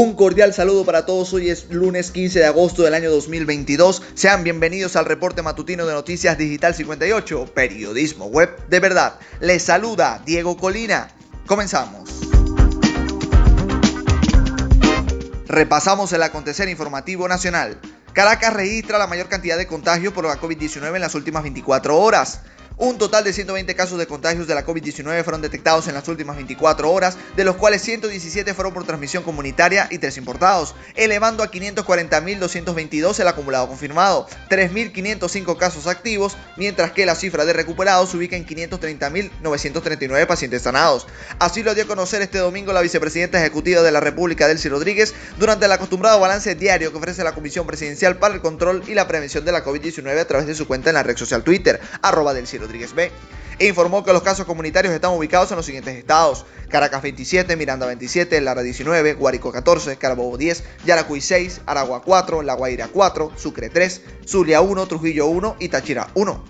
[0.00, 1.32] Un cordial saludo para todos.
[1.32, 4.00] Hoy es lunes 15 de agosto del año 2022.
[4.14, 9.18] Sean bienvenidos al reporte matutino de Noticias Digital 58, periodismo web de verdad.
[9.40, 11.08] Les saluda Diego Colina.
[11.48, 12.10] Comenzamos.
[15.48, 17.80] Repasamos el acontecer informativo nacional.
[18.12, 22.42] Caracas registra la mayor cantidad de contagios por la COVID-19 en las últimas 24 horas.
[22.80, 26.36] Un total de 120 casos de contagios de la COVID-19 fueron detectados en las últimas
[26.36, 31.50] 24 horas, de los cuales 117 fueron por transmisión comunitaria y 3 importados, elevando a
[31.50, 38.36] 540.222 el acumulado confirmado, 3.505 casos activos, mientras que la cifra de recuperados se ubica
[38.36, 41.08] en 530.939 pacientes sanados.
[41.40, 45.14] Así lo dio a conocer este domingo la vicepresidenta ejecutiva de la República, Delcy Rodríguez,
[45.36, 49.08] durante el acostumbrado balance diario que ofrece la Comisión Presidencial para el Control y la
[49.08, 52.34] Prevención de la COVID-19 a través de su cuenta en la red social Twitter, arroba
[52.34, 52.67] Delcy Rodríguez.
[52.68, 53.10] Rodríguez B.
[53.58, 57.86] E informó que los casos comunitarios están ubicados en los siguientes estados: Caracas 27, Miranda
[57.86, 63.70] 27, Lara 19, Guárico 14, Carabobo 10, Yaracuy 6, Aragua 4, La Guaira 4, Sucre
[63.70, 66.44] 3, Zulia 1, Trujillo 1 y Táchira 1.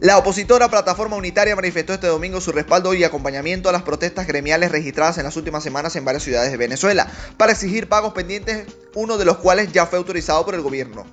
[0.00, 4.72] La opositora Plataforma Unitaria manifestó este domingo su respaldo y acompañamiento a las protestas gremiales
[4.72, 7.06] registradas en las últimas semanas en varias ciudades de Venezuela
[7.38, 11.06] para exigir pagos pendientes, uno de los cuales ya fue autorizado por el gobierno.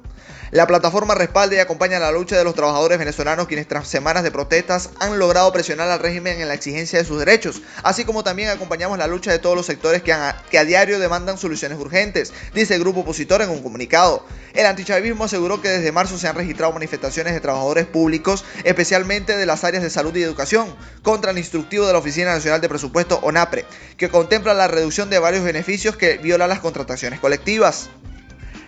[0.52, 4.32] La plataforma respalda y acompaña la lucha de los trabajadores venezolanos quienes tras semanas de
[4.32, 8.50] protestas han logrado presionar al régimen en la exigencia de sus derechos, así como también
[8.50, 12.82] acompañamos la lucha de todos los sectores que, a, diario demandan soluciones urgentes, dice el
[12.82, 14.26] grupo opositor en un comunicado.
[14.54, 19.46] El antichavismo aseguró que desde marzo se han registrado manifestaciones de trabajadores públicos, especialmente de
[19.46, 23.20] las áreas de salud y educación, contra el instructivo de la Oficina Nacional de Presupuesto
[23.24, 23.64] ONAPRE,
[23.96, 27.90] que contempla la reducción de varios beneficios que violan las contrataciones colectivas.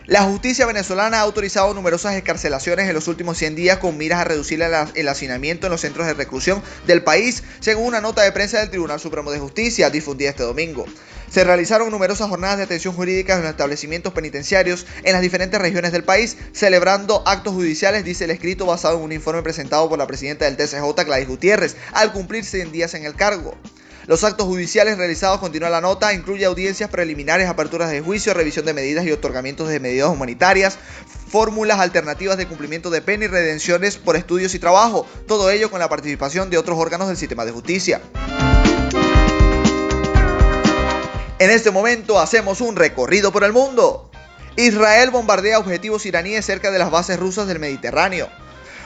[0.05, 4.25] La justicia venezolana ha autorizado numerosas escarcelaciones en los últimos 100 días con miras a
[4.25, 8.59] reducir el hacinamiento en los centros de reclusión del país, según una nota de prensa
[8.59, 10.85] del Tribunal Supremo de Justicia difundida este domingo.
[11.31, 15.93] Se realizaron numerosas jornadas de atención jurídica en los establecimientos penitenciarios en las diferentes regiones
[15.93, 20.05] del país, celebrando actos judiciales, dice el escrito basado en un informe presentado por la
[20.05, 23.55] presidenta del TCJ, Gladys Gutiérrez, al cumplir 100 días en el cargo.
[24.05, 28.73] Los actos judiciales realizados, continúa la nota, incluye audiencias preliminares, aperturas de juicio, revisión de
[28.73, 30.77] medidas y otorgamientos de medidas humanitarias,
[31.29, 35.79] fórmulas alternativas de cumplimiento de pena y redenciones por estudios y trabajo, todo ello con
[35.79, 38.01] la participación de otros órganos del sistema de justicia.
[41.39, 44.11] En este momento hacemos un recorrido por el mundo.
[44.57, 48.29] Israel bombardea objetivos iraníes cerca de las bases rusas del Mediterráneo.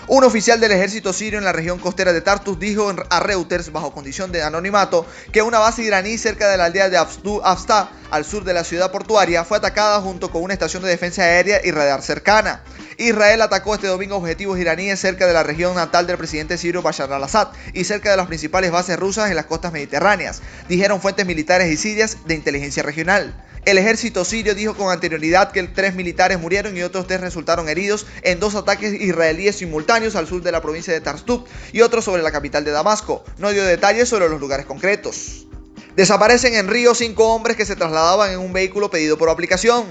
[0.09, 3.91] Un oficial del ejército sirio en la región costera de Tartus dijo a Reuters, bajo
[3.91, 8.45] condición de anonimato, que una base iraní cerca de la aldea de Afsta, al sur
[8.45, 12.01] de la ciudad portuaria, fue atacada junto con una estación de defensa aérea y radar
[12.01, 12.63] cercana.
[12.97, 17.11] Israel atacó este domingo objetivos iraníes cerca de la región natal del presidente sirio Bashar
[17.11, 21.69] al-Assad y cerca de las principales bases rusas en las costas mediterráneas, dijeron fuentes militares
[21.69, 23.43] y sirias de inteligencia regional.
[23.67, 28.05] El ejército sirio dijo con anterioridad que tres militares murieron y otros tres resultaron heridos
[28.21, 32.23] en dos ataques israelíes simultáneos al sur de la provincia de Tarstuk y otro sobre
[32.23, 33.25] la capital de Damasco.
[33.37, 35.47] No dio detalles sobre los lugares concretos.
[35.97, 39.85] Desaparecen en Río cinco hombres que se trasladaban en un vehículo pedido por aplicación.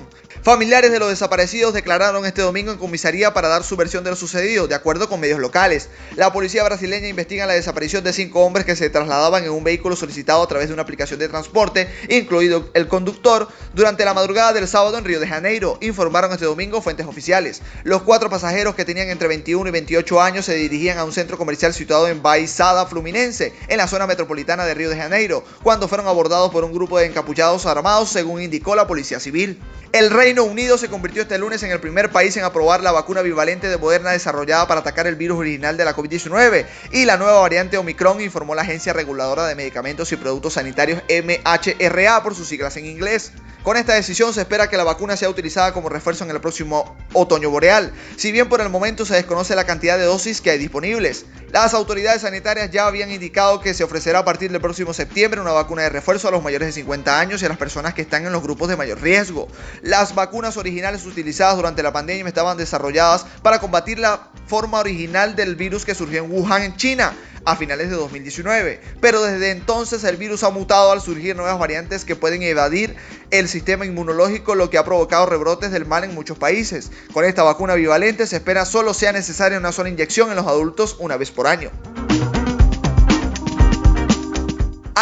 [0.47, 4.17] Familiares de los desaparecidos declararon este domingo en comisaría para dar su versión de lo
[4.17, 5.89] sucedido, de acuerdo con medios locales.
[6.15, 9.97] La policía brasileña investiga la desaparición de cinco hombres que se trasladaban en un vehículo
[9.97, 14.69] solicitado a través de una aplicación de transporte, incluido el conductor, durante la madrugada del
[14.69, 17.61] sábado en Río de Janeiro, informaron este domingo fuentes oficiales.
[17.83, 21.39] Los cuatro pasajeros que tenían entre 21 y 28 años se dirigían a un centro
[21.39, 26.07] comercial situado en Baixada Fluminense, en la zona metropolitana de Río de Janeiro, cuando fueron
[26.07, 29.61] abordados por un grupo de encapuchados armados, según indicó la policía civil.
[29.93, 33.23] El Reino Unido se convirtió este lunes en el primer país en aprobar la vacuna
[33.23, 37.41] bivalente de Moderna desarrollada para atacar el virus original de la COVID-19 y la nueva
[37.41, 42.77] variante Omicron, informó la Agencia Reguladora de Medicamentos y Productos Sanitarios MHRA por sus siglas
[42.77, 43.33] en inglés.
[43.67, 46.97] Con esta decisión se espera que la vacuna sea utilizada como refuerzo en el próximo
[47.13, 50.59] otoño boreal, si bien por el momento se desconoce la cantidad de dosis que hay
[50.59, 51.27] disponibles.
[51.51, 55.53] Las autoridades sanitarias ya habían indicado que se ofrecerá a partir del próximo septiembre una
[55.53, 58.25] vacuna de refuerzo a los mayores de 50 años y a las personas que están
[58.25, 59.49] en los grupos de mayor riesgo.
[59.83, 65.55] Las vacunas originales utilizadas durante la pandemia estaban desarrolladas para combatir la forma original del
[65.55, 67.15] virus que surgió en Wuhan, en China
[67.45, 72.05] a finales de 2019, pero desde entonces el virus ha mutado al surgir nuevas variantes
[72.05, 72.97] que pueden evadir
[73.31, 76.91] el sistema inmunológico, lo que ha provocado rebrotes del mal en muchos países.
[77.13, 80.97] Con esta vacuna bivalente se espera solo sea necesaria una sola inyección en los adultos
[80.99, 81.71] una vez por año.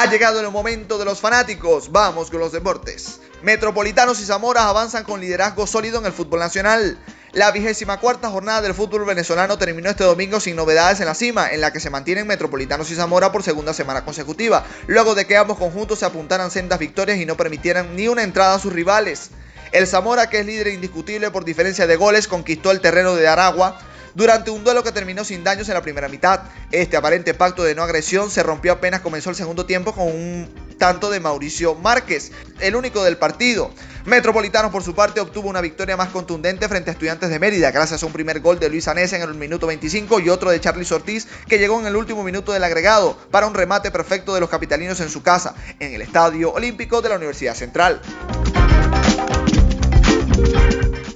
[0.05, 3.21] Ha llegado el momento de los fanáticos, vamos con los deportes.
[3.41, 6.99] Metropolitanos y Zamoras avanzan con liderazgo sólido en el fútbol nacional.
[7.33, 11.51] La vigésima cuarta jornada del fútbol venezolano terminó este domingo sin novedades en la cima,
[11.51, 15.39] en la que se mantienen Metropolitanos y Zamora por segunda semana consecutiva, luego de que
[15.39, 19.31] ambos conjuntos se apuntaran sendas victorias y no permitieran ni una entrada a sus rivales.
[19.73, 23.81] El Zamora, que es líder indiscutible por diferencia de goles, conquistó el terreno de Aragua,
[24.15, 26.41] durante un duelo que terminó sin daños en la primera mitad.
[26.71, 30.49] Este aparente pacto de no agresión se rompió apenas comenzó el segundo tiempo con un
[30.79, 33.71] tanto de Mauricio Márquez, el único del partido.
[34.05, 38.03] Metropolitanos por su parte obtuvo una victoria más contundente frente a Estudiantes de Mérida gracias
[38.03, 40.87] a un primer gol de Luis Anés en el minuto 25 y otro de Charlie
[40.91, 44.51] Ortiz que llegó en el último minuto del agregado para un remate perfecto de los
[44.51, 48.03] capitalinos en su casa, en el Estadio Olímpico de la Universidad Central.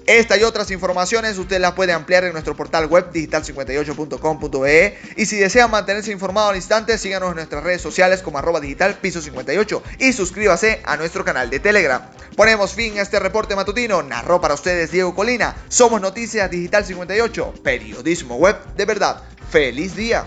[0.08, 5.36] Esta y otras informaciones usted las puede ampliar en nuestro portal web digital58.com.be y si
[5.36, 9.82] desea mantenerse informado al instante, síganos en nuestras redes sociales como arroba digital piso 58
[9.98, 12.00] y suscríbase a nuestro canal de Telegram.
[12.36, 14.02] Ponemos fin a este reporte matutino.
[14.02, 15.54] Narró para ustedes Diego Colina.
[15.68, 19.22] Somos Noticias Digital 58, periodismo web de verdad.
[19.50, 20.24] ¡Feliz día!